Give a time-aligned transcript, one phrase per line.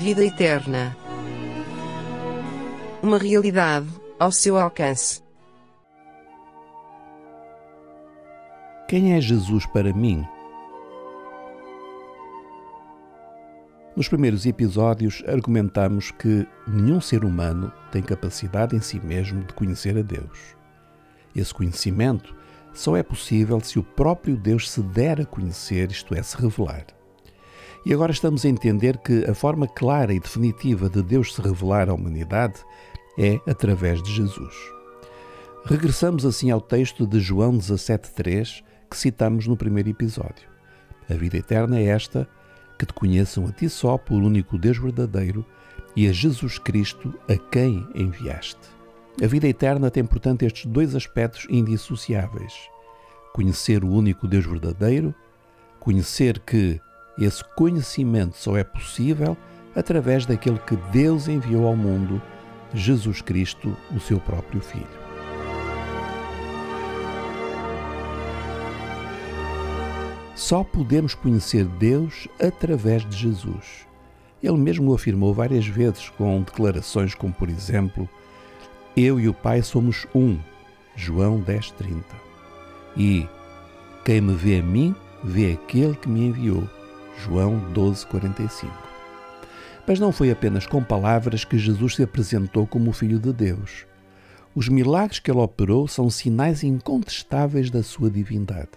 [0.00, 0.96] Vida eterna.
[3.02, 3.86] Uma realidade
[4.18, 5.22] ao seu alcance.
[8.88, 10.26] Quem é Jesus para mim?
[13.94, 19.98] Nos primeiros episódios, argumentamos que nenhum ser humano tem capacidade em si mesmo de conhecer
[19.98, 20.56] a Deus.
[21.36, 22.34] Esse conhecimento
[22.72, 26.86] só é possível se o próprio Deus se der a conhecer, isto é, se revelar.
[27.84, 31.88] E agora estamos a entender que a forma clara e definitiva de Deus se revelar
[31.88, 32.62] à humanidade
[33.18, 34.54] é através de Jesus.
[35.64, 40.48] Regressamos assim ao texto de João 17,3 que citamos no primeiro episódio.
[41.08, 42.28] A vida eterna é esta,
[42.78, 45.44] que te conheçam a ti só por único Deus verdadeiro
[45.96, 48.60] e a Jesus Cristo a quem enviaste.
[49.22, 52.54] A vida eterna tem, portanto, estes dois aspectos indissociáveis:
[53.34, 55.14] conhecer o único Deus verdadeiro,
[55.78, 56.80] conhecer que
[57.24, 59.36] esse conhecimento só é possível
[59.74, 62.20] através daquele que Deus enviou ao mundo,
[62.74, 65.00] Jesus Cristo, o seu próprio Filho.
[70.34, 73.86] Só podemos conhecer Deus através de Jesus.
[74.42, 78.08] Ele mesmo o afirmou várias vezes com declarações como, por exemplo,
[78.96, 80.38] Eu e o Pai somos um,
[80.96, 82.02] João 10:30.
[82.96, 83.28] E
[84.04, 86.66] quem me vê a mim, vê aquele que me enviou,
[87.18, 88.70] João 12:45.
[89.86, 93.86] Mas não foi apenas com palavras que Jesus se apresentou como o filho de Deus.
[94.54, 98.70] Os milagres que ele operou são sinais incontestáveis da sua divindade.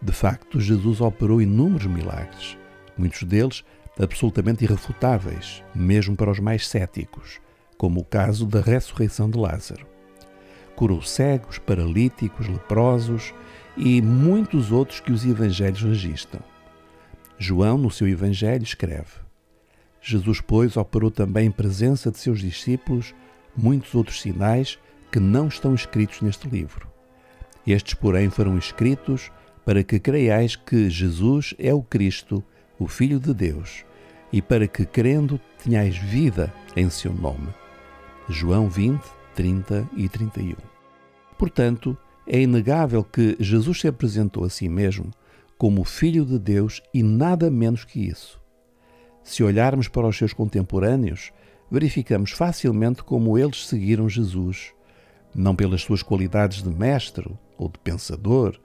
[0.00, 2.58] De facto, Jesus operou inúmeros milagres,
[2.96, 3.64] muitos deles
[3.98, 7.40] absolutamente irrefutáveis, mesmo para os mais céticos,
[7.76, 9.86] como o caso da ressurreição de Lázaro.
[10.74, 13.32] Curou cegos, paralíticos, leprosos
[13.76, 16.51] e muitos outros que os evangelhos registram.
[17.42, 19.10] João, no seu evangelho, escreve:
[20.00, 23.12] Jesus, pois, operou também em presença de seus discípulos
[23.56, 24.78] muitos outros sinais
[25.10, 26.88] que não estão escritos neste livro.
[27.66, 29.30] Estes, porém, foram escritos
[29.64, 32.44] para que creiais que Jesus é o Cristo,
[32.78, 33.84] o Filho de Deus,
[34.32, 37.48] e para que, crendo, tenhais vida em seu nome.
[38.28, 39.02] João 20,
[39.34, 40.54] 30 e 31.
[41.36, 45.10] Portanto, é inegável que Jesus se apresentou a si mesmo
[45.62, 48.42] como Filho de Deus e nada menos que isso.
[49.22, 51.30] Se olharmos para os seus contemporâneos,
[51.70, 54.74] verificamos facilmente como eles seguiram Jesus,
[55.32, 58.58] não pelas suas qualidades de mestre ou de pensador,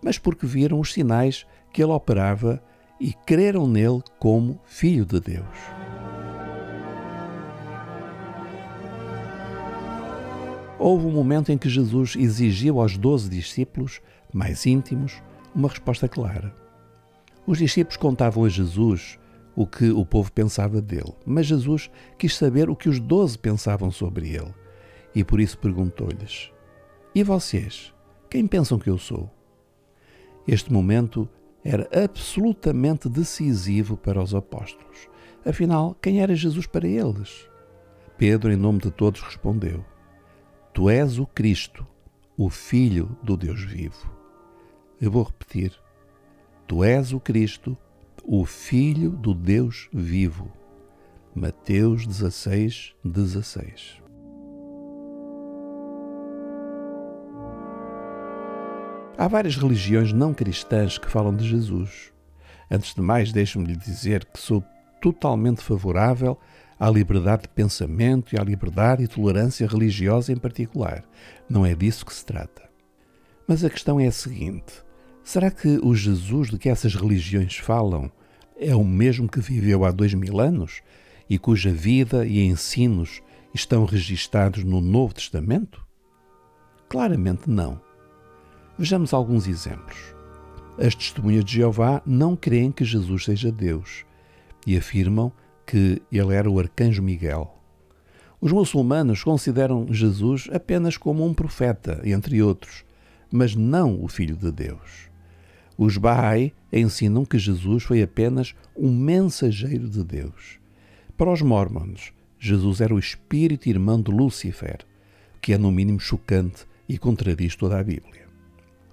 [0.00, 2.62] mas porque viram os sinais que ele operava
[3.00, 5.58] e creram nele como Filho de Deus.
[10.78, 14.00] Houve um momento em que Jesus exigiu aos doze discípulos,
[14.32, 15.20] mais íntimos,
[15.54, 16.54] uma resposta clara.
[17.46, 19.18] Os discípulos contavam a Jesus
[19.54, 23.90] o que o povo pensava dele, mas Jesus quis saber o que os doze pensavam
[23.90, 24.52] sobre ele
[25.14, 26.50] e por isso perguntou-lhes:
[27.14, 27.94] E vocês?
[28.28, 29.30] Quem pensam que eu sou?
[30.46, 31.28] Este momento
[31.62, 35.08] era absolutamente decisivo para os apóstolos.
[35.46, 37.48] Afinal, quem era Jesus para eles?
[38.18, 39.84] Pedro, em nome de todos, respondeu:
[40.72, 41.86] Tu és o Cristo,
[42.36, 44.12] o Filho do Deus vivo.
[45.04, 45.70] Eu vou repetir:
[46.66, 47.76] Tu és o Cristo,
[48.24, 50.50] o Filho do Deus vivo.
[51.34, 54.02] Mateus 16, 16.
[59.18, 62.10] Há várias religiões não cristãs que falam de Jesus.
[62.70, 64.64] Antes de mais, deixe-me lhe dizer que sou
[65.02, 66.38] totalmente favorável
[66.80, 71.04] à liberdade de pensamento e à liberdade e tolerância religiosa em particular.
[71.46, 72.62] Não é disso que se trata.
[73.46, 74.82] Mas a questão é a seguinte:
[75.24, 78.12] será que o Jesus de que essas religiões falam
[78.56, 80.82] é o mesmo que viveu há dois mil anos
[81.28, 85.84] e cuja vida e ensinos estão registados no Novo Testamento?
[86.88, 87.80] Claramente não.
[88.78, 90.14] Vejamos alguns exemplos.
[90.78, 94.04] As testemunhas de Jeová não creem que Jesus seja Deus
[94.66, 95.32] e afirmam
[95.66, 97.50] que ele era o arcanjo Miguel.
[98.40, 102.84] Os muçulmanos consideram Jesus apenas como um profeta, entre outros,
[103.32, 105.13] mas não o Filho de Deus.
[105.76, 110.58] Os Bahá'í ensinam que Jesus foi apenas um mensageiro de Deus.
[111.16, 114.78] Para os Mormons, Jesus era o espírito irmão de Lúcifer,
[115.40, 118.28] que é no mínimo chocante e contradiz toda a Bíblia.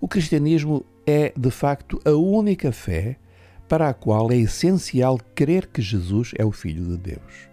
[0.00, 3.16] O cristianismo é, de facto, a única fé
[3.68, 7.48] para a qual é essencial crer que Jesus é o Filho de Deus.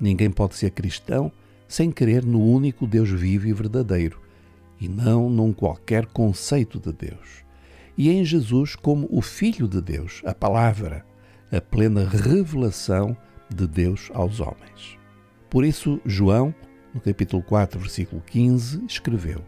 [0.00, 1.30] Ninguém pode ser cristão
[1.68, 4.20] sem crer no único Deus vivo e verdadeiro,
[4.80, 7.44] e não num qualquer conceito de Deus.
[7.96, 11.04] E em Jesus como o Filho de Deus, a Palavra,
[11.50, 13.16] a plena revelação
[13.54, 14.98] de Deus aos homens.
[15.48, 16.54] Por isso, João,
[16.92, 19.44] no capítulo 4, versículo 15, escreveu: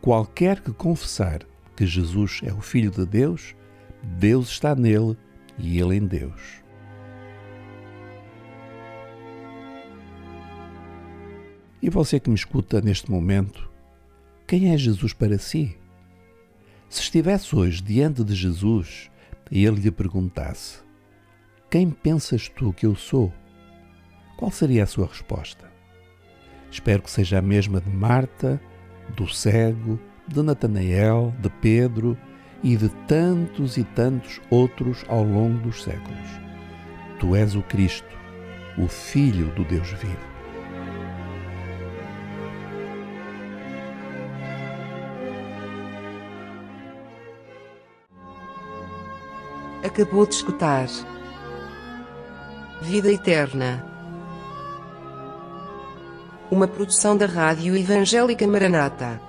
[0.00, 1.40] Qualquer que confessar
[1.76, 3.54] que Jesus é o Filho de Deus,
[4.02, 5.16] Deus está nele
[5.58, 6.62] e ele em Deus.
[11.80, 13.70] E você que me escuta neste momento,
[14.46, 15.76] quem é Jesus para si?
[16.94, 19.10] Se estivesse hoje diante de Jesus
[19.50, 20.78] e ele lhe perguntasse:
[21.68, 23.32] Quem pensas tu que eu sou?
[24.36, 25.68] Qual seria a sua resposta?
[26.70, 28.60] Espero que seja a mesma de Marta,
[29.16, 29.98] do cego,
[30.28, 32.16] de Natanael, de Pedro
[32.62, 36.30] e de tantos e tantos outros ao longo dos séculos.
[37.18, 38.16] Tu és o Cristo,
[38.78, 40.33] o Filho do Deus vivo.
[49.84, 50.88] Acabou de escutar.
[52.80, 53.84] Vida Eterna.
[56.50, 59.20] Uma produção da Rádio Evangélica Maranata.